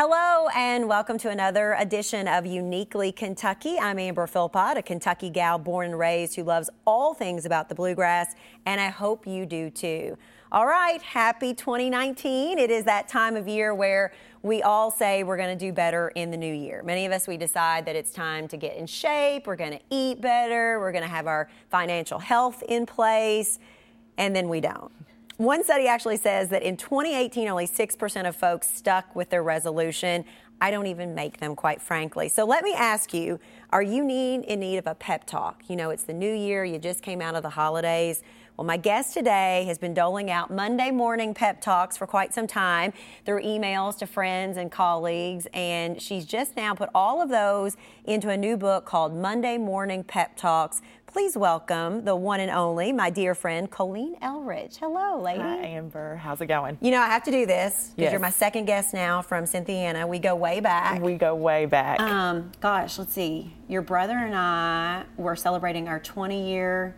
[0.00, 3.80] Hello and welcome to another edition of Uniquely Kentucky.
[3.80, 7.74] I'm Amber Philpott, a Kentucky gal born and raised who loves all things about the
[7.74, 10.16] bluegrass, and I hope you do too.
[10.52, 12.60] All right, happy 2019.
[12.60, 16.10] It is that time of year where we all say we're going to do better
[16.10, 16.80] in the new year.
[16.84, 19.80] Many of us, we decide that it's time to get in shape, we're going to
[19.90, 23.58] eat better, we're going to have our financial health in place,
[24.16, 24.92] and then we don't.
[25.38, 30.24] One study actually says that in 2018, only 6% of folks stuck with their resolution.
[30.60, 32.28] I don't even make them, quite frankly.
[32.28, 33.38] So let me ask you
[33.70, 35.62] are you need, in need of a pep talk?
[35.68, 38.24] You know, it's the new year, you just came out of the holidays.
[38.58, 42.48] Well, my guest today has been doling out Monday morning pep talks for quite some
[42.48, 42.92] time
[43.24, 48.30] through emails to friends and colleagues, and she's just now put all of those into
[48.30, 50.82] a new book called Monday Morning Pep Talks.
[51.06, 54.76] Please welcome the one and only, my dear friend, Colleen Eldridge.
[54.78, 55.38] Hello, lady.
[55.38, 56.16] Hi, Amber.
[56.16, 56.78] How's it going?
[56.80, 58.10] You know, I have to do this because Yes.
[58.10, 60.04] you're my second guest now from Cynthiana.
[60.08, 61.00] We go way back.
[61.00, 62.00] We go way back.
[62.00, 63.54] Um, gosh, let's see.
[63.68, 66.96] Your brother and I were celebrating our 20 year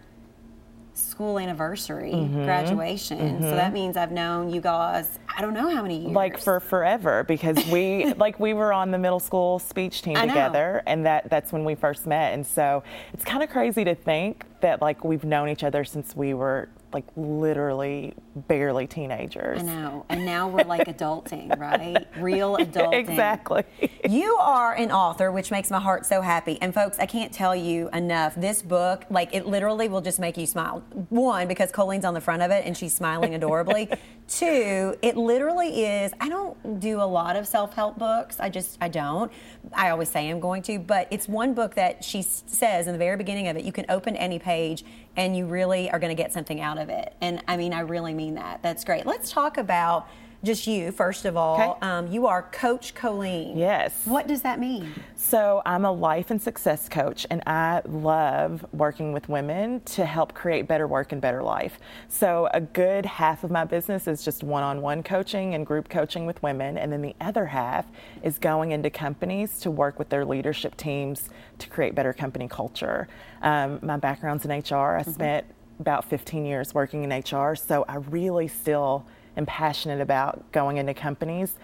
[1.01, 2.45] school anniversary Mm-hmm.
[2.45, 3.43] graduation.
[3.43, 6.13] So that means I've known you guys, I don't know how many years.
[6.13, 10.27] like for forever because we like we were on the middle school speech team I
[10.27, 10.35] know.
[10.35, 13.95] together and that that's when we first met and so it's kind of crazy to
[13.95, 18.15] think that like we've known each other since we were like literally
[18.49, 20.07] barely teenagers I know.
[20.09, 22.07] And now we're like adulting, right?
[22.19, 22.95] Real adulting.
[22.95, 23.65] exactly
[24.09, 26.59] You are an author, which makes my heart so happy.
[26.61, 28.35] And folks, I can't tell you enough.
[28.35, 30.83] This book, like, it literally will just make you smile.
[31.11, 33.89] One, because Colleen's on the front of it and she's smiling adorably.
[34.29, 36.13] Two, it literally is.
[36.21, 38.39] I don't do a lot of self help books.
[38.39, 39.33] I just, I don't.
[39.73, 42.99] I always say I'm going to, but it's one book that she says in the
[42.99, 44.85] very beginning of it, you can open any page
[45.17, 47.15] and you really are going to get something out of it.
[47.21, 48.63] And I mean, I really mean that.
[48.63, 49.07] That's great.
[49.07, 50.09] Let's talk about
[50.43, 51.61] just you, first of all.
[51.61, 51.87] Okay.
[51.87, 53.57] Um, you are Coach Colleen.
[53.59, 54.93] yes What does that mean?
[55.17, 60.33] So, I'm a life and success coach, and I love working with women to help
[60.33, 61.79] create better work and better life.
[62.09, 65.89] So, a good half of my business is just one on one coaching and group
[65.89, 67.87] coaching with women, and then the other half
[68.23, 71.29] is going into companies to work with their leadership teams
[71.59, 73.09] to create better company culture.
[73.43, 75.47] Um, my background's in HR, I spent
[75.79, 80.95] about 15 years working in HR, so I really still am passionate about going into
[80.95, 81.55] companies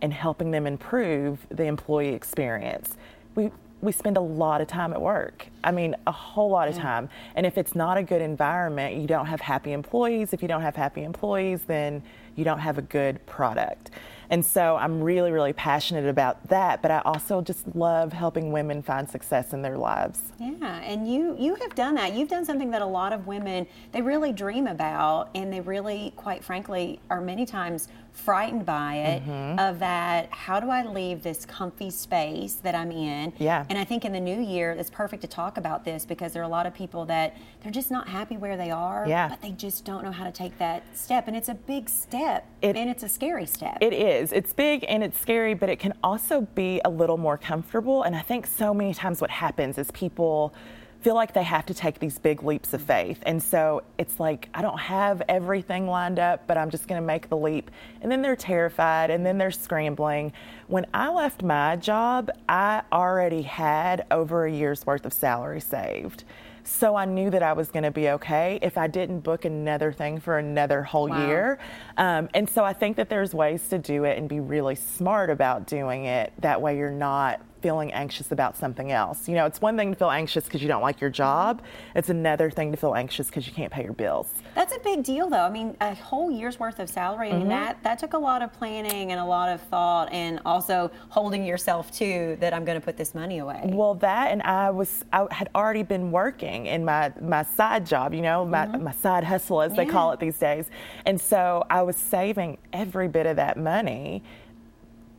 [0.00, 2.96] and helping them improve the employee experience.
[3.34, 3.50] We
[3.82, 5.46] we spend a lot of time at work.
[5.64, 7.08] I mean, a whole lot of time.
[7.34, 10.32] And if it's not a good environment, you don't have happy employees.
[10.32, 12.00] If you don't have happy employees, then
[12.36, 13.90] you don't have a good product.
[14.32, 16.80] And so I'm really, really passionate about that.
[16.80, 20.20] But I also just love helping women find success in their lives.
[20.40, 22.14] Yeah, and you you have done that.
[22.14, 26.14] You've done something that a lot of women they really dream about, and they really,
[26.16, 29.22] quite frankly, are many times frightened by it.
[29.24, 29.58] Mm-hmm.
[29.58, 33.32] Of that, how do I leave this comfy space that I'm in?
[33.38, 33.64] Yeah.
[33.70, 36.42] And I think in the new year, it's perfect to talk about this because there
[36.42, 39.06] are a lot of people that they're just not happy where they are.
[39.08, 39.28] Yeah.
[39.30, 42.46] But they just don't know how to take that step, and it's a big step,
[42.60, 43.78] It- and it's a scary step.
[43.80, 44.21] It is.
[44.30, 48.02] It's big and it's scary, but it can also be a little more comfortable.
[48.02, 50.54] And I think so many times what happens is people
[51.02, 53.18] feel like they have to take these big leaps of faith.
[53.26, 57.06] And so it's like, I don't have everything lined up, but I'm just going to
[57.06, 57.70] make the leap.
[58.00, 60.32] And then they're terrified and then they're scrambling.
[60.68, 66.22] When I left my job, I already had over a year's worth of salary saved.
[66.64, 69.92] So I knew that I was going to be okay if I didn't book another
[69.92, 71.26] thing for another whole Wow.
[71.26, 71.58] year.
[71.96, 75.28] Um, and so I think that there's ways to do it and be really smart
[75.30, 76.32] about doing it.
[76.38, 79.28] That way you're not feeling anxious about something else.
[79.28, 81.62] You know, it's one thing to feel anxious because you don't like your job.
[81.94, 84.28] It's another thing to feel anxious because you can't pay your bills.
[84.54, 85.44] That's a big deal, though.
[85.44, 87.30] I mean, a whole year's worth of salary.
[87.30, 90.40] I mean, that that took a lot of planning and a lot of thought, and
[90.44, 92.52] also holding yourself to that.
[92.52, 93.62] I'm going to put this money away.
[93.64, 98.14] Well, that and I was I had already been working in my my side job,
[98.14, 100.70] you know, my my side hustle as they call it these days.
[101.06, 104.22] And so I was saving every bit of that money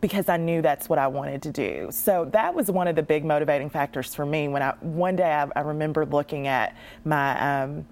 [0.04, 1.88] because I knew that's what I wanted to do.
[1.90, 5.32] So that was one of the big motivating factors for me when I one day
[5.32, 6.76] I, I remember looking at
[7.06, 7.86] my um,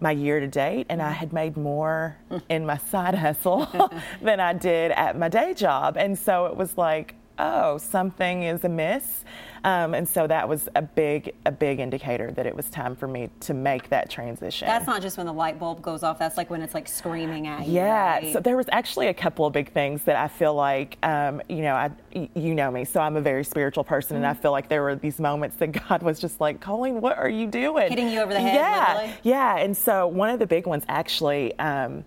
[0.00, 2.16] my year to date and I had made more
[2.48, 3.68] in my side hustle
[4.22, 5.96] than I did at my day job.
[5.96, 9.24] And so it was like, oh, something is amiss.
[9.64, 13.08] Um, and so that was a big, a big indicator that it was time for
[13.08, 14.68] me to make that transition.
[14.68, 16.20] That's not just when the light bulb goes off.
[16.20, 17.74] That's like when it's like screaming at you.
[17.74, 18.32] Yeah, right?
[18.32, 21.62] so there was actually a couple of big things that I feel like, um, you
[21.62, 24.68] know, I, you know me, so I'm a very spiritual person, and I feel like
[24.68, 27.88] there were these moments that God was just like, Colleen, what are you doing?
[27.88, 29.20] Hitting you over the head, Yeah, literally?
[29.24, 29.56] yeah.
[29.58, 32.04] And so one of the big ones actually, um,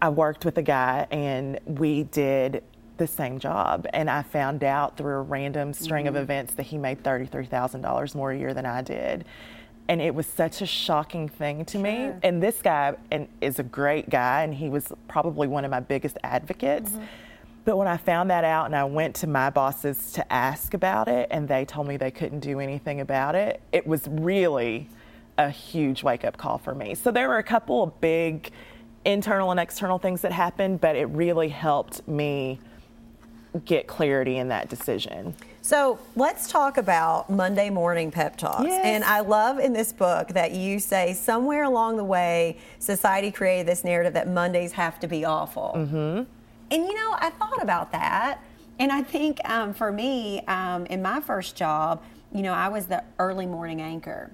[0.00, 2.62] I worked with a guy, and we did
[2.96, 3.86] the same job.
[3.92, 6.16] And I found out through a random string mm-hmm.
[6.16, 9.24] of events that he made $33,000 more a year than I did.
[9.88, 11.82] And it was such a shocking thing to sure.
[11.82, 12.12] me.
[12.22, 15.80] And this guy and is a great guy, and he was probably one of my
[15.80, 16.90] biggest advocates.
[16.90, 17.04] Mm-hmm.
[17.64, 21.08] But when I found that out and I went to my bosses to ask about
[21.08, 24.88] it, and they told me they couldn't do anything about it, it was really
[25.38, 26.94] a huge wake up call for me.
[26.94, 28.50] So there were a couple of big
[29.04, 32.60] internal and external things that happened, but it really helped me
[33.64, 35.34] get clarity in that decision.
[35.62, 38.64] So let's talk about Monday morning pep talks.
[38.64, 38.84] Yes.
[38.84, 43.66] And I love in this book that you say somewhere along the way, society created
[43.66, 45.72] this narrative that Mondays have to be awful.
[45.74, 46.24] Mm-hmm.
[46.70, 48.40] And you know, I thought about that.
[48.78, 52.02] And I think um, for me, um, in my first job,
[52.32, 54.30] you know, I was the early morning anchor.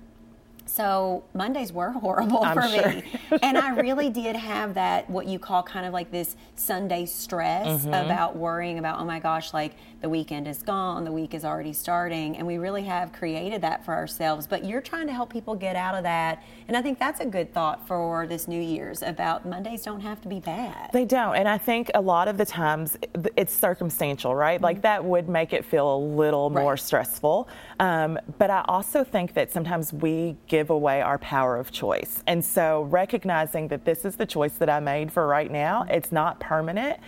[0.71, 2.89] So Mondays were horrible I'm for sure.
[2.89, 3.03] me.
[3.43, 7.85] and I really did have that, what you call kind of like this Sunday stress
[7.85, 7.89] mm-hmm.
[7.89, 11.73] about worrying about, oh my gosh, like the weekend is gone, the week is already
[11.73, 12.37] starting.
[12.37, 14.47] And we really have created that for ourselves.
[14.47, 16.43] But you're trying to help people get out of that.
[16.69, 20.21] And I think that's a good thought for this New Year's about Mondays don't have
[20.23, 20.91] to be bad.
[20.93, 21.35] They don't.
[21.35, 22.97] And I think a lot of the times
[23.37, 24.57] it's circumstantial, right?
[24.57, 24.65] Mm-hmm.
[24.65, 26.63] Like that would make it feel a little right.
[26.63, 27.49] more stressful.
[27.81, 32.23] Um, but I also think that sometimes we give away our power of choice.
[32.27, 36.13] And so recognizing that this is the choice that I made for right now, it's
[36.13, 36.99] not permanent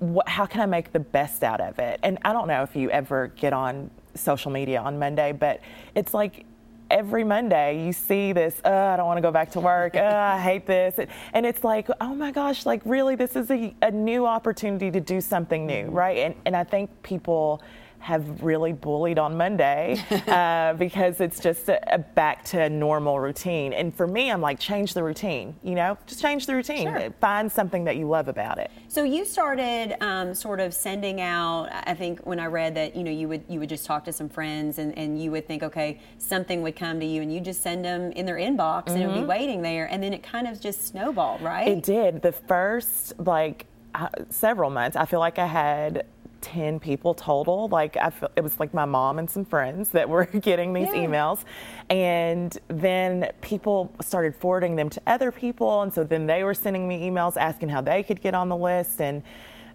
[0.00, 2.00] what, how can I make the best out of it?
[2.02, 5.60] And I don't know if you ever get on social media on Monday, but
[5.94, 6.46] it's like
[6.90, 10.16] every Monday you see this, oh, I don't want to go back to work, oh,
[10.16, 10.98] I hate this.
[11.34, 15.00] And it's like, oh my gosh, like really, this is a, a new opportunity to
[15.00, 15.94] do something new, mm-hmm.
[15.94, 16.16] right?
[16.16, 17.62] And, and I think people
[18.00, 23.72] have really bullied on Monday uh, because it's just a, a back to normal routine.
[23.72, 25.54] And for me, I'm like, change the routine.
[25.62, 26.88] You know, just change the routine.
[26.88, 27.10] Sure.
[27.20, 28.70] Find something that you love about it.
[28.88, 31.68] So you started um, sort of sending out.
[31.70, 34.12] I think when I read that, you know, you would you would just talk to
[34.12, 37.40] some friends and, and you would think, okay, something would come to you, and you
[37.40, 38.94] just send them in their inbox, mm-hmm.
[38.94, 39.28] and it would be mm-hmm.
[39.28, 41.68] waiting there, and then it kind of just snowballed, right?
[41.68, 42.22] It did.
[42.22, 46.06] The first like uh, several months, I feel like I had
[46.40, 47.68] 10 people total.
[47.68, 50.88] Like I feel, it was like my mom and some friends that were getting these
[50.88, 51.06] yeah.
[51.06, 51.44] emails.
[51.88, 55.82] And then people started forwarding them to other people.
[55.82, 58.56] And so then they were sending me emails asking how they could get on the
[58.56, 59.00] list.
[59.00, 59.22] And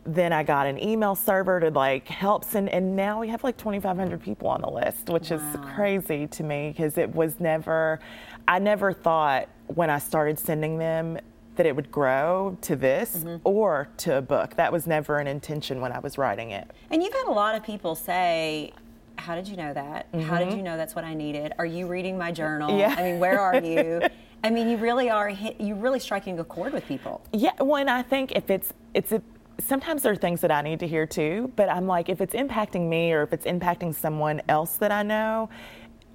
[0.06, 3.57] then I got an email server to like help send, and now we have like
[3.57, 5.38] 2,500 people on the list, which wow.
[5.38, 8.00] is crazy to me because it was never,
[8.47, 11.17] I never thought when I started sending them
[11.55, 13.37] that it would grow to this mm-hmm.
[13.43, 14.55] or to a book.
[14.55, 16.69] That was never an intention when I was writing it.
[16.89, 18.73] And you've had a lot of people say,
[19.17, 20.11] how did you know that?
[20.11, 20.27] Mm-hmm.
[20.27, 20.57] How did mm-hmm.
[20.57, 21.53] you know that's what I needed?
[21.57, 22.77] Are you reading my journal?
[22.77, 22.95] Yeah.
[22.97, 24.01] I mean, where are you?
[24.43, 27.23] I mean, you really are hit, you're really striking a chord with people.
[27.33, 29.21] Yeah, well, and I think if it's it's a,
[29.59, 32.35] sometimes there are things that I need to hear too, but I'm like if it's
[32.35, 35.49] impacting me or if it's impacting someone else that I know,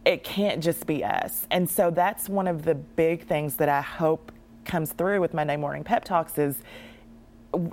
[0.05, 1.47] it can't just be us.
[1.51, 4.31] And so that's one of the big things that I hope
[4.71, 6.57] comes through with Monday Morning Pep Talks is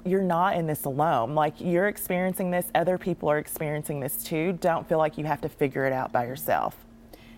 [0.03, 1.35] you're not in this alone.
[1.35, 4.57] Like you're experiencing this, other people are experiencing this too.
[4.59, 6.75] Don't feel like you have to figure it out by yourself.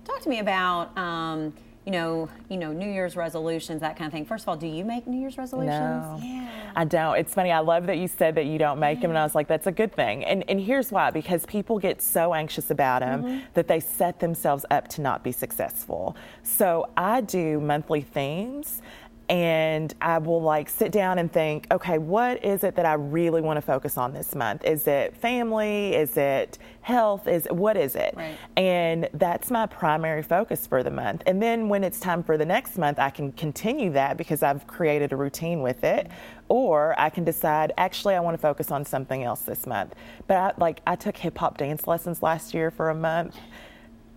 [0.06, 0.98] Talk to me about.
[0.98, 1.54] Um,
[1.86, 4.24] you know, you know, New Year's resolutions, that kind of thing.
[4.24, 5.72] First of all, do you make New Year's resolutions?
[5.72, 6.72] No, yeah.
[6.76, 7.18] I don't.
[7.18, 7.52] It's funny.
[7.52, 9.04] I love that you said that you don't make yeah.
[9.04, 10.24] them, and I was like, that's a good thing.
[10.24, 13.40] And and here's why: because people get so anxious about them mm-hmm.
[13.56, 16.16] that they set themselves up to not be successful.
[16.44, 18.84] So I do monthly themes,
[19.30, 23.42] and I will like sit down and think, okay, what is it that I really
[23.42, 24.66] want to focus on this month?
[24.66, 25.94] Is it family?
[25.94, 27.28] Is it health?
[27.28, 28.16] Is what is it?
[28.18, 28.36] Right.
[28.58, 31.22] And that's my primary focus for the month.
[31.28, 34.66] And then when it's time for the next month, I can continue that because I've
[34.66, 36.08] created a routine with it.
[36.48, 39.94] Or I can decide, actually, I want to focus on something else this month.
[40.26, 43.38] But I, like, I took hip hop dance lessons last year for a month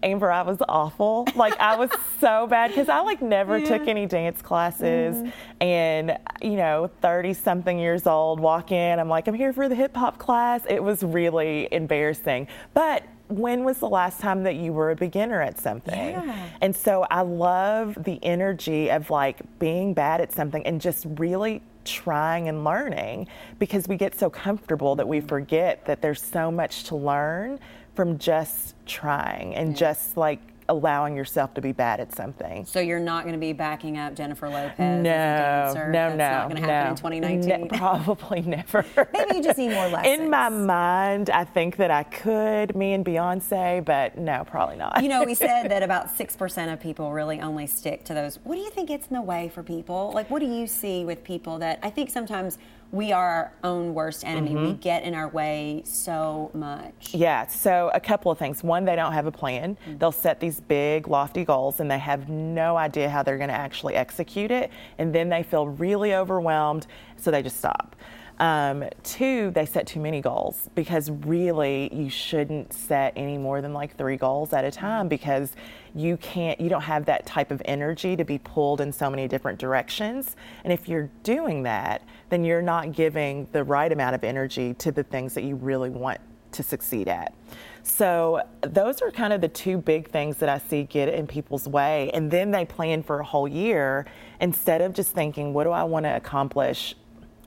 [0.02, 1.26] Amber, I was awful.
[1.34, 1.90] Like I was
[2.20, 3.68] so bad because I like never yeah.
[3.68, 5.32] took any dance classes, mm.
[5.60, 9.74] and you know, thirty something years old, walk in, I'm like, I'm here for the
[9.74, 10.62] hip hop class.
[10.68, 15.40] It was really embarrassing, but when was the last time that you were a beginner
[15.40, 16.10] at something?
[16.10, 16.48] Yeah.
[16.60, 21.62] And so I love the energy of like being bad at something and just really
[21.84, 23.26] trying and learning
[23.58, 27.58] because we get so comfortable that we forget that there's so much to learn
[27.94, 29.76] from just trying and yeah.
[29.76, 32.64] just like allowing yourself to be bad at something.
[32.64, 36.48] So you're not going to be backing up Jennifer Lopez no, No, That's no, not
[36.48, 36.90] going to happen no.
[36.90, 37.68] in 2019.
[37.70, 38.84] No, probably never.
[39.12, 40.20] Maybe you just need more lessons.
[40.20, 45.02] In my mind, I think that I could, me and Beyonce, but no, probably not.
[45.02, 48.38] You know, we said that about 6% of people really only stick to those.
[48.44, 50.12] What do you think gets in the way for people?
[50.14, 52.58] Like, what do you see with people that I think sometimes
[52.92, 54.54] we are our own worst enemy.
[54.54, 54.80] We mm-hmm.
[54.80, 57.14] get in our way so much.
[57.14, 58.62] Yeah, so a couple of things.
[58.62, 59.78] One, they don't have a plan.
[59.88, 59.98] Mm.
[59.98, 63.54] They'll set these big, lofty goals and they have no idea how they're going to
[63.54, 64.70] actually execute it.
[64.98, 67.96] And then they feel really overwhelmed, so they just stop.
[68.38, 73.72] Um, two, they set too many goals because really you shouldn't set any more than
[73.72, 75.52] like three goals at a time because
[75.94, 79.28] you can't, you don't have that type of energy to be pulled in so many
[79.28, 80.34] different directions.
[80.64, 84.90] And if you're doing that, then you're not giving the right amount of energy to
[84.90, 86.20] the things that you really want
[86.52, 87.34] to succeed at.
[87.82, 91.66] So those are kind of the two big things that I see get in people's
[91.66, 92.10] way.
[92.14, 94.06] And then they plan for a whole year
[94.40, 96.94] instead of just thinking, what do I want to accomplish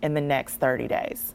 [0.06, 1.34] in the next 30 days?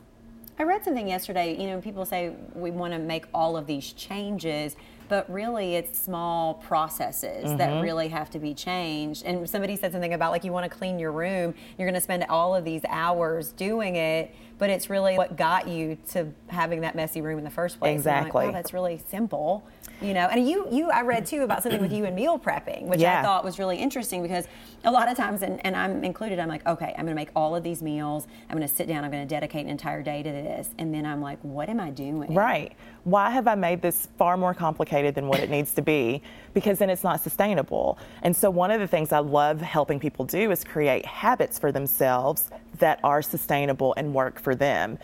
[0.59, 1.57] I read something yesterday.
[1.61, 4.77] You know, people say we want to make all of these changes,
[5.09, 7.57] but really it's small processes Mm-hmm.
[7.57, 9.25] that really have to be changed.
[9.25, 12.01] And somebody said something about like you want to clean your room, you're going to
[12.01, 16.83] spend all of these hours doing it, but it's really what got you to having
[16.83, 17.89] that messy room in the first place.
[17.89, 18.47] I'm like, Exactly.
[18.47, 19.67] wow, that's really simple.
[20.03, 22.85] You know, and you, you, I read too about something with you and meal prepping,
[22.85, 24.47] which I thought was really interesting because
[24.85, 27.31] a lot of times, and, and I'm included, I'm like, okay, I'm going to make
[27.37, 28.27] all of these meals.
[28.49, 29.05] I'm going to sit down.
[29.05, 31.81] I'm going to dedicate an entire day to this, and then I'm like, what am
[31.81, 32.35] I doing?
[32.35, 32.73] Right.
[33.05, 36.23] Why have I made this far more complicated than what it needs to be?
[36.55, 37.99] Because then it's not sustainable.
[38.23, 41.73] And so, one of the things I love helping people do is create habits for
[41.73, 44.99] themselves that are sustainable and work for them.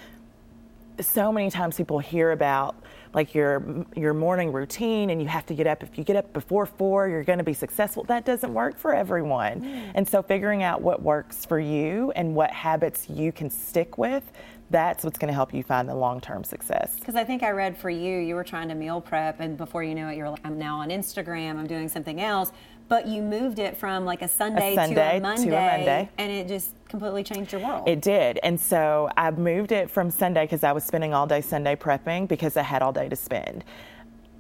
[1.00, 2.76] So many times people hear about
[3.12, 5.82] like your your morning routine and you have to get up.
[5.82, 8.04] If you get up before 4 you're going to be successful.
[8.04, 9.62] That doesn't work for everyone.
[9.62, 9.92] Mm.
[9.94, 14.24] And so figuring out what works for you and what habits you can stick with
[14.70, 16.96] that's what's going to help you find the long-term success.
[16.98, 19.84] Because I think I read for you, you were trying to meal prep, and before
[19.84, 22.52] you know it, you're like, I'm now on Instagram, I'm doing something else.
[22.88, 26.08] But you moved it from like a Sunday, Sunday to to a a Monday, Monday.
[26.18, 27.88] and it just completely changed your world.
[27.88, 28.38] It did.
[28.42, 32.28] And so I moved it from Sunday because I was spending all day Sunday prepping
[32.28, 33.64] because I had all day to spend.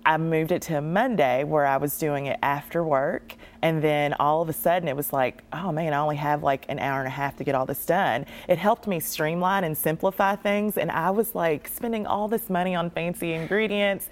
[0.06, 3.34] I moved it to a Monday where I was doing it after work.
[3.60, 6.64] And then all of a sudden it was like, oh man, I only have like
[6.68, 8.24] an hour and a half to get all this done.
[8.46, 10.78] It helped me streamline and simplify things.
[10.78, 14.08] And I was like spending all this money on fancy ingredients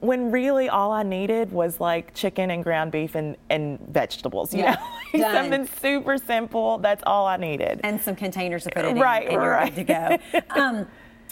[0.00, 4.60] when really all I needed was like chicken and ground beef and, and vegetables, you
[4.60, 4.72] Yeah,
[5.14, 6.78] know, Like something super simple.
[6.78, 7.80] That's all I needed.
[7.84, 9.74] and some containers to put it Right, in, and you're right.
[9.74, 10.42] good to go.
[10.60, 10.86] Um,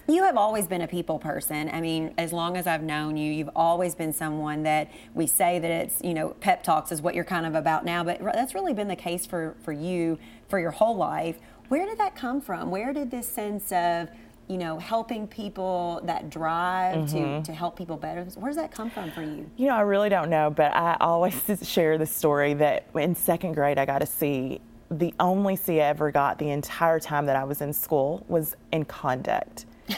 [0.06, 1.68] you have always been a people person.
[1.70, 5.58] I mean, as long as I've known you, you've always been someone that we say
[5.58, 8.54] that it's, you know, pep talks is what you're kind of about now, but that's
[8.54, 11.36] really been the case for, for you for your whole life.
[11.68, 12.70] Where did that come from?
[12.70, 14.08] Where did this sense of,
[14.48, 17.42] you know, helping people, that drive to, mm-hmm.
[17.42, 19.48] to help people better, where does that come from for you?
[19.56, 23.52] You know, I really don't know, but I always share the story that in second
[23.52, 24.60] grade I got a C.
[24.90, 28.56] The only C I ever got the entire time that I was in school was
[28.72, 29.66] in conduct.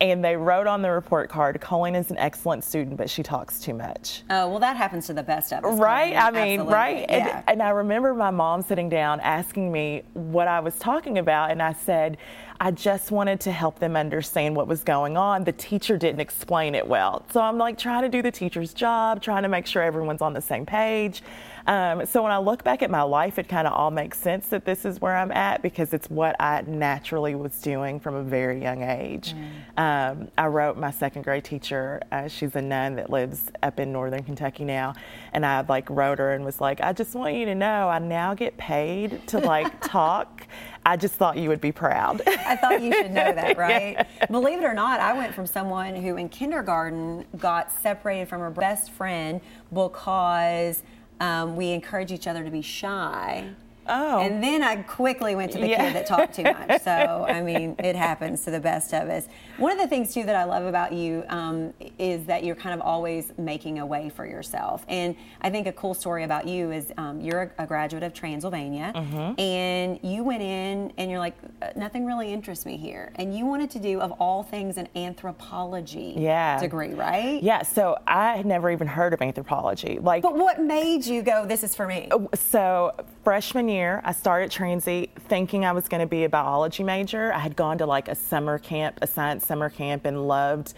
[0.00, 3.60] and they wrote on the report card, Colleen is an excellent student, but she talks
[3.60, 4.24] too much.
[4.28, 5.78] Oh, well, that happens to the best of us.
[5.78, 6.16] Right?
[6.16, 6.74] I mean, Absolutely.
[6.74, 7.06] right?
[7.08, 7.36] Yeah.
[7.36, 11.52] And, and I remember my mom sitting down asking me what I was talking about,
[11.52, 12.18] and I said,
[12.62, 15.42] I just wanted to help them understand what was going on.
[15.42, 17.26] The teacher didn't explain it well.
[17.32, 20.32] So I'm like trying to do the teacher's job, trying to make sure everyone's on
[20.32, 21.24] the same page.
[21.66, 24.48] Um, so when I look back at my life, it kind of all makes sense
[24.48, 28.22] that this is where I'm at because it's what I naturally was doing from a
[28.22, 29.34] very young age.
[29.76, 32.00] Um, I wrote my second grade teacher.
[32.10, 34.94] Uh, she's a nun that lives up in northern Kentucky now,
[35.32, 37.98] and I like wrote her and was like, I just want you to know I
[37.98, 40.46] now get paid to like talk.
[40.84, 42.22] I just thought you would be proud.
[42.26, 44.06] I thought you should know that, right?
[44.30, 48.50] Believe it or not, I went from someone who in kindergarten got separated from her
[48.50, 49.40] best friend
[49.72, 50.82] because
[51.20, 53.50] um, we encourage each other to be shy.
[53.88, 54.20] Oh.
[54.20, 55.84] And then I quickly went to the Yeah.
[55.86, 56.82] kid that talked too much.
[56.82, 59.26] So, I mean, it happens to the best of us.
[59.58, 62.74] One of the things, too, that I love about you um, is that you're kind
[62.74, 64.84] of always making a way for yourself.
[64.88, 68.14] And I think a cool story about you is um, you're a, a graduate of
[68.14, 69.40] Transylvania, Mm-hmm.
[69.40, 73.12] and you went in and you're like, "Uh, nothing really interests me here.
[73.16, 76.58] And you wanted to do, of all things, an anthropology Yeah.
[76.60, 77.42] degree, right?
[77.42, 79.98] yeah, so I had never even heard of anthropology.
[80.00, 82.08] Like, But what made you go, this is for me?
[82.34, 87.32] so freshman year, I started Transy thinking I was going to be a biology major.
[87.32, 90.74] I had gone to like a summer camp, a science summer camp, and loved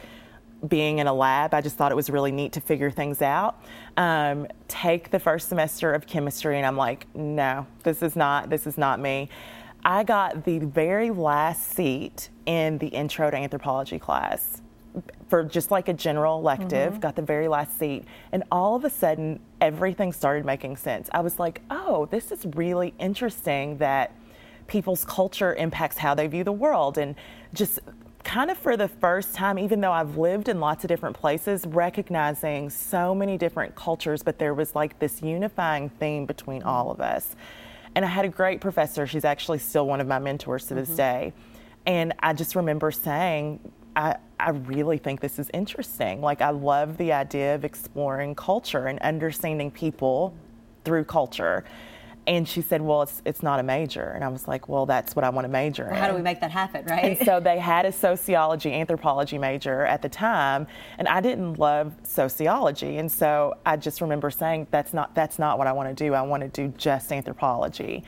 [0.69, 1.55] being in a lab.
[1.55, 3.63] I just thought it was really neat to figure things out.
[3.97, 8.51] Um, take the first semester of chemistry, and I'm like, no, this is not.
[8.51, 9.29] This is not me.
[9.85, 14.63] I got the very last seat in the intro to anthropology class
[15.29, 18.91] for just like a general elective, got the very last seat, and all of a
[18.91, 21.09] sudden everything started making sense.
[21.13, 24.13] I was like, oh, this is really interesting that
[24.67, 27.15] people's culture impacts how they view the world and
[27.53, 27.81] just
[28.25, 31.67] kind of for the first time, even though I've lived in lots of different places,
[31.67, 37.01] recognizing so many different cultures, but there was like this unifying theme between all of
[37.01, 37.37] us.
[37.95, 39.07] And I had a great professor.
[39.07, 40.97] She's actually still one of my mentors to this mm-hmm.
[40.97, 41.33] day.
[41.87, 43.61] And I just remember saying,
[43.97, 46.21] I, I really think this is interesting.
[46.21, 50.35] Like, I love the idea of exploring culture and understanding people
[50.85, 51.65] through culture.
[52.27, 54.13] And she said, Well, it's, it's not a major.
[54.15, 56.23] And I was like, Well, that's what I want to major well, How do we
[56.23, 57.05] make that happen, right?
[57.05, 60.67] And so they had a sociology, anthropology major at the time.
[60.99, 62.97] And I didn't love sociology.
[62.97, 66.15] And so I just remember saying, That's not, that's not what I want to do.
[66.15, 68.05] I want to do just anthropology.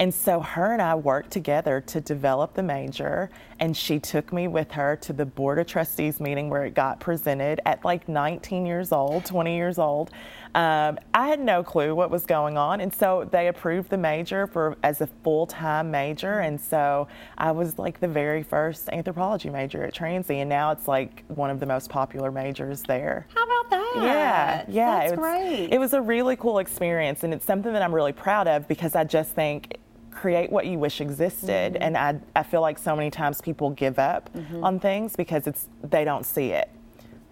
[0.00, 4.48] And so her and I worked together to develop the major, and she took me
[4.48, 8.66] with her to the Board of Trustees meeting where it got presented at like 19
[8.66, 10.10] years old, 20 years old.
[10.56, 14.46] Um, I had no clue what was going on, and so they approved the major
[14.46, 17.08] for as a full-time major, and so
[17.38, 21.50] I was like the very first anthropology major at Transy, and now it's like one
[21.50, 23.26] of the most popular majors there.
[23.34, 23.92] How about that?
[23.96, 25.68] Yeah, yeah, that's it was, great.
[25.72, 28.94] It was a really cool experience, and it's something that I'm really proud of because
[28.94, 29.78] I just think
[30.14, 31.74] create what you wish existed.
[31.74, 31.82] Mm-hmm.
[31.82, 34.64] And I, I feel like so many times people give up mm-hmm.
[34.64, 36.70] on things because it's they don't see it.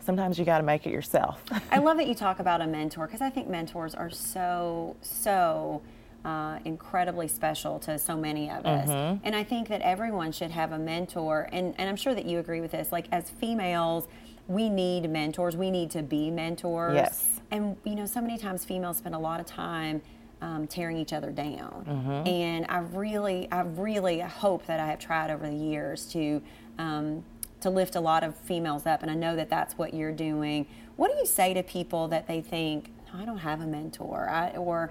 [0.00, 1.42] Sometimes you got to make it yourself.
[1.70, 5.82] I love that you talk about a mentor because I think mentors are so so
[6.24, 8.88] uh, incredibly special to so many of us.
[8.88, 9.24] Mm-hmm.
[9.24, 11.48] And I think that everyone should have a mentor.
[11.52, 12.92] And, and I'm sure that you agree with this.
[12.92, 14.06] Like, as females,
[14.46, 15.56] we need mentors.
[15.56, 16.94] We need to be mentors.
[16.94, 17.40] Yes.
[17.50, 20.00] And, you know, so many times females spend a lot of time
[20.42, 21.86] um, tearing each other down.
[21.88, 22.28] Mm-hmm.
[22.28, 26.42] And I really, I really hope that I have tried over the years to
[26.78, 27.24] um,
[27.60, 30.66] to lift a lot of females up, and I know that that's what you're doing.
[30.96, 34.50] What do you say to people that they think I don't have a mentor, I,
[34.50, 34.90] or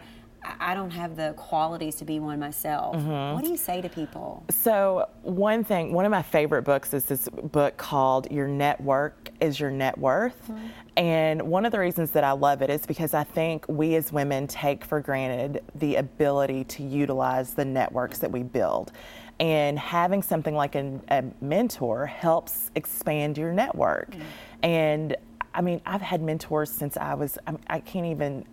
[0.59, 2.95] I don't have the qualities to be one myself.
[2.95, 3.33] Mm-hmm.
[3.33, 4.43] What do you say to people?
[4.49, 9.59] So, one thing, one of my favorite books is this book called Your Network is
[9.59, 10.47] Your Net Worth.
[10.47, 10.67] Mm-hmm.
[10.97, 14.13] And one of the reasons that I love it is because I think we as
[14.13, 18.91] women take for granted the ability to utilize the networks that we build.
[19.39, 24.11] And having something like a, a mentor helps expand your network.
[24.11, 24.21] Mm-hmm.
[24.63, 25.17] And
[25.53, 28.45] I mean, I've had mentors since I was, I, I can't even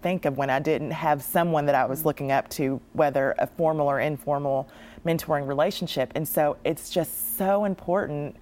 [0.00, 3.46] think of when I didn't have someone that I was looking up to, whether a
[3.46, 4.68] formal or informal
[5.04, 6.12] mentoring relationship.
[6.14, 8.36] And so it's just so important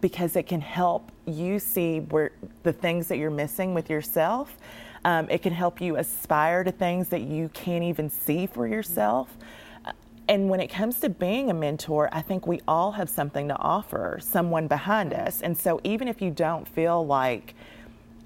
[0.00, 2.32] because it can help you see where
[2.62, 4.56] the things that you're missing with yourself.
[5.04, 9.36] Um, it can help you aspire to things that you can't even see for yourself.
[10.28, 13.56] And when it comes to being a mentor, I think we all have something to
[13.56, 15.40] offer, someone behind us.
[15.40, 17.54] And so even if you don't feel like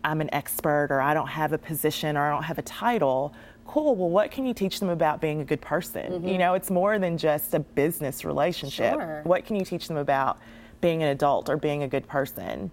[0.02, 3.32] I'm an expert or I don't have a position or I don't have a title,
[3.66, 3.94] cool.
[3.94, 6.12] Well, what can you teach them about being a good person?
[6.12, 6.28] Mm-hmm.
[6.28, 8.94] You know, it's more than just a business relationship.
[8.94, 9.20] Sure.
[9.22, 10.38] What can you teach them about
[10.82, 12.70] being an adult or being a good person?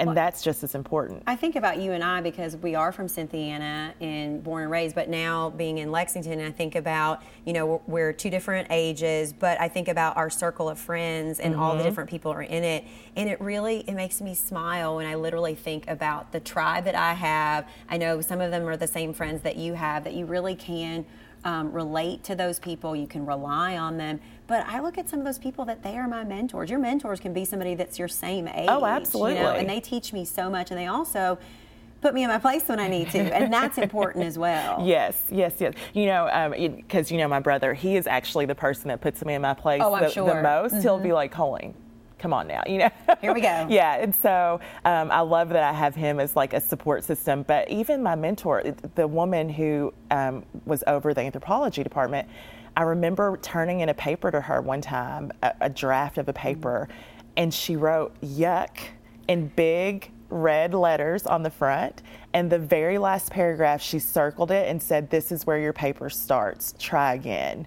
[0.00, 1.22] and well, that's just as important.
[1.26, 4.94] I think about you and I because we are from Cynthiana and born and raised,
[4.94, 9.60] but now being in Lexington, I think about you know we're two different ages, but
[9.60, 11.62] I think about our circle of friends and mm-hmm.
[11.62, 11.88] all the mm-hmm.
[11.88, 15.54] different people are in it, and it really it makes me smile when I literally
[15.54, 17.68] think about the tribe that I have.
[17.88, 20.54] I know some of them are the same friends that you have that you really
[20.54, 21.04] can
[21.44, 24.20] um, relate to those people, you can rely on them.
[24.46, 26.70] But I look at some of those people that they are my mentors.
[26.70, 28.68] Your mentors can be somebody that's your same age.
[28.68, 29.36] Oh, absolutely.
[29.36, 31.38] You know, and they teach me so much, and they also
[32.00, 34.78] put me in my place when I need to, and that's important as well.
[34.90, 35.74] Yes, yes, yes.
[35.92, 39.24] You know, because um, you know my brother, he is actually the person that puts
[39.24, 40.34] me in my place oh, the, sure.
[40.34, 40.72] the, most.
[40.72, 40.82] Mm-hmm.
[40.82, 41.74] He'll be like, Colleen,
[42.20, 42.90] come on now, you know.
[43.20, 43.66] Here we go.
[43.70, 47.42] yeah, and so um, I love that I have him as like a support system.
[47.42, 48.62] But even my mentor,
[48.94, 52.28] the woman who um, was over the anthropology department,
[52.76, 56.32] I remember turning in a paper to her one time, a, a draft of a
[56.32, 57.26] paper, mm-hmm.
[57.38, 58.76] and she wrote "yuck"
[59.26, 62.02] in big red letters on the front.
[62.32, 66.10] And the very last paragraph, she circled it and said, "This is where your paper
[66.10, 66.74] starts.
[66.78, 67.66] Try again."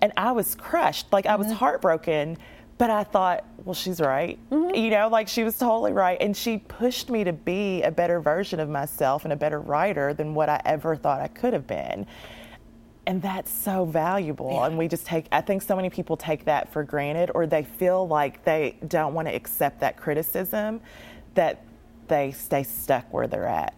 [0.00, 1.56] And I was crushed, like I was mm-hmm.
[1.56, 2.36] heartbroken
[2.76, 4.38] but I thought, well, she's right.
[4.50, 4.74] Mm-hmm.
[4.74, 6.18] You know, like she was totally right.
[6.20, 10.12] And she pushed me to be a better version of myself and a better writer
[10.12, 12.06] than what I ever thought I could have been.
[13.06, 14.50] And that's so valuable.
[14.52, 14.66] Yeah.
[14.66, 17.62] And we just take, I think so many people take that for granted or they
[17.62, 20.80] feel like they don't want to accept that criticism
[21.34, 21.64] that
[22.08, 23.74] they stay stuck where they're at.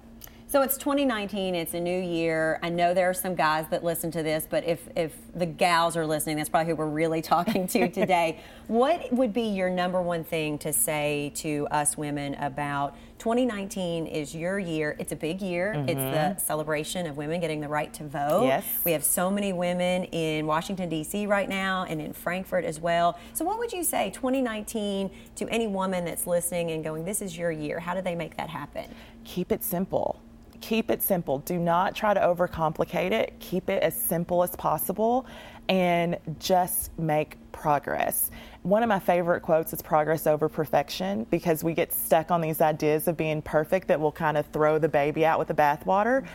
[0.56, 1.54] So it's 2019.
[1.54, 2.58] It's a new year.
[2.62, 5.98] I know there are some guys that listen to this, but if if the gals
[5.98, 8.40] are listening, that's probably who we're really talking to today.
[8.66, 14.34] what would be your number one thing to say to us women about 2019 is
[14.34, 14.96] your year.
[14.98, 15.74] It's a big year.
[15.76, 15.88] Mm-hmm.
[15.90, 16.38] It's the mm-hmm.
[16.38, 18.44] celebration of women getting the right to vote.
[18.46, 18.64] Yes.
[18.82, 21.26] We have so many women in Washington, D.C.
[21.26, 23.18] right now and in Frankfort as well.
[23.34, 27.36] So, what would you say 2019 to any woman that's listening and going, This is
[27.36, 27.78] your year?
[27.78, 28.86] How do they make that happen?
[29.22, 30.22] Keep it simple
[30.56, 31.38] keep it simple.
[31.40, 33.34] Do not try to overcomplicate it.
[33.40, 35.26] Keep it as simple as possible
[35.68, 38.30] and just make progress.
[38.62, 42.60] One of my favorite quotes is progress over perfection because we get stuck on these
[42.60, 46.26] ideas of being perfect that will kind of throw the baby out with the bathwater.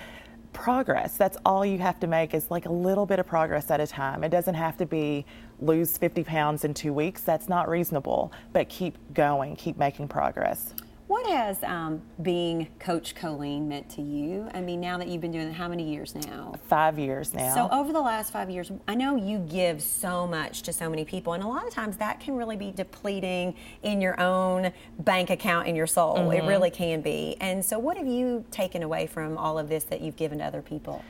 [0.53, 3.79] Progress, that's all you have to make is like a little bit of progress at
[3.79, 4.23] a time.
[4.23, 5.25] It doesn't have to be
[5.59, 7.21] lose 50 pounds in two weeks.
[7.21, 10.73] That's not reasonable, but keep going, keep making progress.
[11.21, 14.49] What has um, being Coach Colleen meant to you?
[14.55, 16.55] I mean, now that you've been doing it, how many years now?
[16.67, 17.53] Five years now.
[17.53, 21.05] So, over the last five years, I know you give so much to so many
[21.05, 23.53] people, and a lot of times that can really be depleting
[23.83, 26.17] in your own bank account in your soul.
[26.17, 26.31] Mm-hmm.
[26.31, 27.37] It really can be.
[27.39, 30.43] And so, what have you taken away from all of this that you've given to
[30.43, 31.03] other people?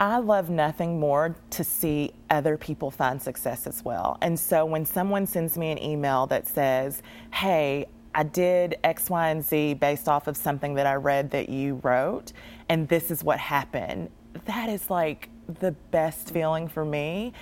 [0.00, 4.18] I love nothing more to see other people find success as well.
[4.20, 7.86] And so when someone sends me an email that says, Hey,
[8.16, 11.80] I did X, Y, and Z based off of something that I read that you
[11.82, 12.32] wrote,
[12.70, 14.08] and this is what happened.
[14.46, 15.28] That is like
[15.60, 17.34] the best feeling for me.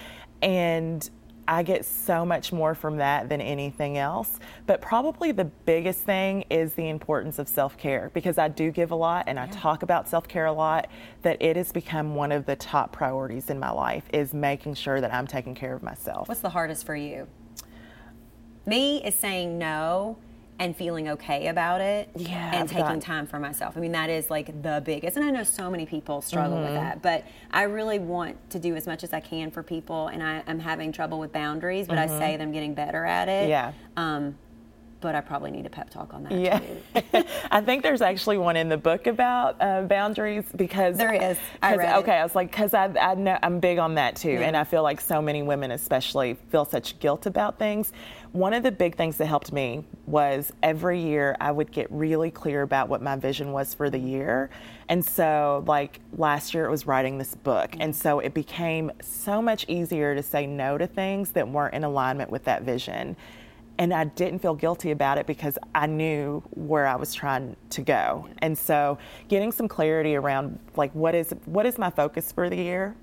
[0.43, 1.09] And
[1.47, 4.41] I get so much more from that than anything else.
[4.67, 8.91] But probably the biggest thing is the importance of self care because I do give
[8.91, 10.89] a lot and I talk about self care a lot.
[11.23, 15.01] That it has become one of the top priorities in my life is making sure
[15.01, 16.27] that I'm taking care of myself.
[16.27, 17.29] What's the hardest for you?
[18.67, 20.17] Me is saying no
[20.59, 23.03] and feeling okay about it yeah, and I've taking got...
[23.03, 23.77] time for myself.
[23.77, 25.17] I mean, that is like the biggest.
[25.17, 26.67] And I know so many people struggle mm-hmm.
[26.67, 30.09] with that, but I really want to do as much as I can for people.
[30.09, 32.15] And I, am having trouble with boundaries, but mm-hmm.
[32.15, 33.49] I say that I'm getting better at it.
[33.49, 33.73] Yeah.
[33.97, 34.37] Um,
[35.05, 36.33] but I probably need a pep talk on that.
[36.33, 36.61] Yeah,
[37.51, 41.37] I think there's actually one in the book about uh, boundaries because there is.
[41.63, 42.21] I read okay, it.
[42.21, 44.41] I was like, because I, I know I'm big on that too, yeah.
[44.41, 47.93] and I feel like so many women, especially, feel such guilt about things.
[48.35, 52.33] One of the big things that helped me was every year I would get really
[52.33, 54.51] clear about what my vision was for the year,
[54.89, 59.41] and so like last year it was writing this book, and so it became so
[59.41, 63.17] much easier to say no to things that weren't in alignment with that vision
[63.79, 67.83] and I didn't feel guilty about it because I knew where I was trying to
[67.83, 68.29] go.
[68.39, 72.57] And so getting some clarity around like what is what is my focus for the
[72.57, 72.95] year?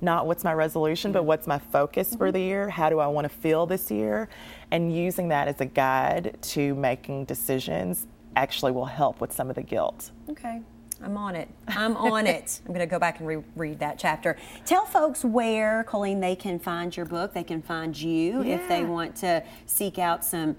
[0.00, 2.18] Not what's my resolution, but what's my focus mm-hmm.
[2.18, 2.68] for the year?
[2.68, 4.28] How do I want to feel this year?
[4.70, 8.06] And using that as a guide to making decisions
[8.36, 10.12] actually will help with some of the guilt.
[10.30, 10.62] Okay.
[11.02, 11.48] I'm on it.
[11.68, 12.60] I'm on it.
[12.66, 14.36] I'm going to go back and reread that chapter.
[14.64, 17.34] Tell folks where, Colleen, they can find your book.
[17.34, 18.56] They can find you yeah.
[18.56, 20.56] if they want to seek out some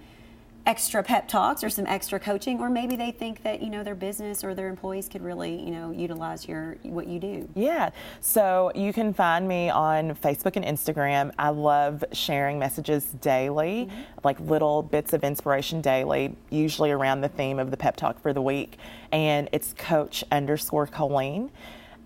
[0.65, 3.95] extra pep talks or some extra coaching or maybe they think that you know their
[3.95, 7.48] business or their employees could really you know utilize your what you do.
[7.56, 7.89] Yeah.
[8.22, 11.32] So you can find me on facebook and instagram.
[11.39, 14.02] I love sharing messages daily mm-hmm.
[14.24, 18.34] like little bits of inspiration daily usually around the theme of the pep talk for
[18.34, 18.78] the week.
[19.12, 21.50] And it's coach underscore colleen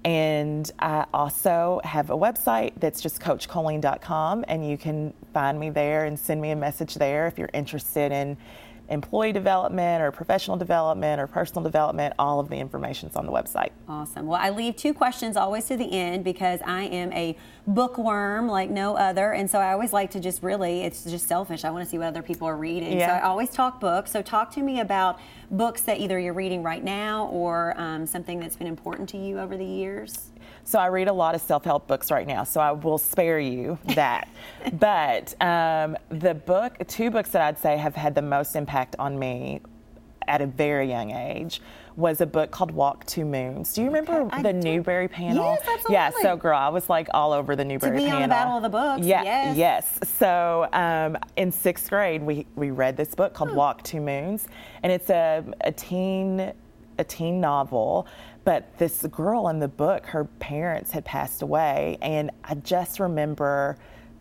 [0.06, 6.06] and I also have a website that's just coachcolleen.com, and you can find me there
[6.06, 8.38] and send me a message there if you're interested in
[8.94, 13.32] employee development or professional development or personal development, all of the information is on the
[13.32, 13.72] website.
[13.88, 14.28] Awesome.
[14.28, 18.70] Well, I leave two questions always to the end because I am a bookworm like
[18.70, 19.34] no other.
[19.34, 21.66] And so I always like to just really, it's just selfish.
[21.66, 22.98] I want to see what other people are reading.
[22.98, 23.08] Yeah.
[23.08, 24.12] So I always talk books.
[24.12, 25.20] So talk to me about
[25.52, 29.40] books that either you're reading right now or um, something that's been important to you
[29.40, 30.32] over the years.
[30.66, 33.78] So I read a lot of self-help books right now, so I will spare you
[33.96, 34.30] that.
[34.74, 39.20] but um, the book, two books that I'd say have had the most impact on
[39.20, 39.62] me
[40.28, 41.62] at a very young age
[41.96, 43.74] was a book called Walk Two Moons.
[43.74, 45.44] Do you remember the Newbery panel?
[45.44, 45.94] Yes, absolutely.
[45.94, 48.16] Yeah, so girl, I was like all over the Newbery to be panel.
[48.16, 49.06] on the Battle of the Books.
[49.06, 49.58] Yeah, yes.
[49.58, 50.10] yes.
[50.18, 54.48] So um, in sixth grade, we we read this book called Walk Two Moons,
[54.82, 56.54] and it's a a teen
[57.00, 58.08] a teen novel
[58.44, 63.78] but this girl in the book, her parents had passed away, and I just remember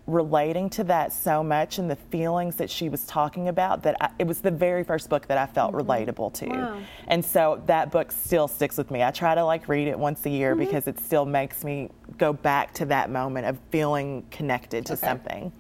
[0.07, 4.11] relating to that so much and the feelings that she was talking about that I,
[4.19, 5.89] it was the very first book that I felt mm-hmm.
[5.89, 6.49] relatable to.
[6.49, 6.83] Wow.
[7.07, 9.03] And so that book still sticks with me.
[9.03, 10.65] I try to like read it once a year mm-hmm.
[10.65, 15.07] because it still makes me go back to that moment of feeling connected to okay.
[15.07, 15.53] something.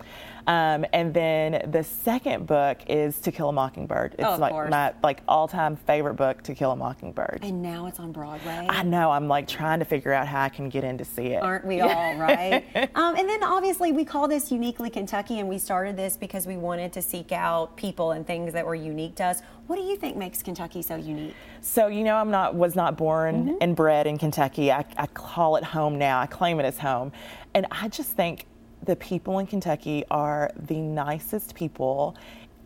[0.46, 4.14] Um, and then the second book is To Kill a Mockingbird.
[4.18, 4.70] It's Oh, like course.
[4.70, 7.40] my like all-time favorite book, To Kill a Mockingbird.
[7.42, 8.66] And now it's on Broadway.
[8.68, 9.10] I know.
[9.10, 11.42] I'm like trying to figure out how I can get in to see it.
[11.42, 12.64] Aren't we all, right?
[12.96, 16.56] um, and then obviously we call this Uniquely Kentucky, and we started this because we
[16.56, 19.42] wanted to seek out people and things that were unique to us.
[19.68, 21.34] What do you think makes Kentucky so unique?
[21.60, 23.54] So you know, I'm not was not born Mm-hmm.
[23.60, 24.72] and bred in Kentucky.
[24.72, 26.18] I, I call it home now.
[26.20, 27.12] I claim it as home,
[27.54, 28.46] and I just think
[28.84, 32.16] the people in Kentucky are the nicest people.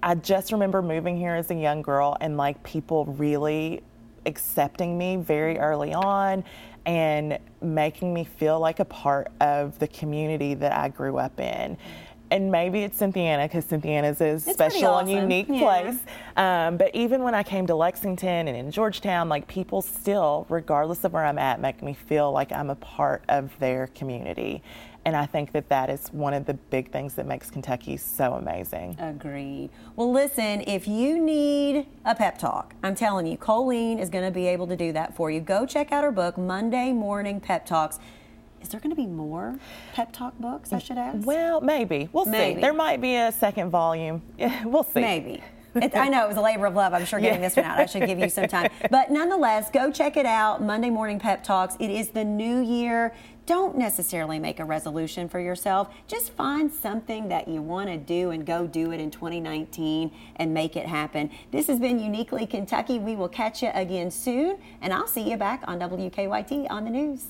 [0.02, 3.82] I just remember moving here as a young girl and like people really
[4.24, 6.44] accepting me very early on
[6.84, 11.76] and making me feel like a part of the community that I grew up in.
[12.30, 15.60] And maybe it's Cynthiana because Cynthiana's is a pretty special and unique Yeah.
[15.60, 15.98] place.
[16.36, 21.04] Um, but even when I came to Lexington and in Georgetown, like people still, regardless
[21.04, 24.62] of where I'm at, make me feel like I'm a part of their community.
[25.04, 28.32] And I think that that is one of the big things that makes Kentucky so
[28.34, 28.96] amazing.
[28.98, 29.70] Agreed.
[29.94, 34.32] Well, listen, if you need a pep talk, I'm telling you, Colleen is going to
[34.32, 35.38] be able to do that for you.
[35.38, 38.00] Go check out her book, Monday Morning Pep Talks.
[38.66, 39.60] Is there going to be more
[39.92, 41.24] pep talk books, I should ask?
[41.24, 42.08] Well, maybe.
[42.12, 42.56] We'll Maybe.
[42.56, 42.60] see.
[42.60, 44.22] There might be a second volume.
[44.64, 45.00] We'll see.
[45.00, 45.40] Maybe.
[45.76, 46.92] It, I know it was a labor of love.
[46.92, 47.78] I'm sure getting this one out.
[47.78, 48.70] I should give you some time.
[48.90, 50.62] But nonetheless, go check it out.
[50.62, 51.76] Monday Morning Pep Talks.
[51.78, 53.14] It is the new year.
[53.44, 55.94] Don't necessarily make a resolution for yourself.
[56.08, 60.52] Just find something that you want to do and go do it in 2019 and
[60.52, 61.30] make it happen.
[61.52, 62.98] This has been Uniquely Kentucky.
[62.98, 66.90] We will catch you again soon, and I'll see you back on WKYT on the
[66.90, 67.26] news.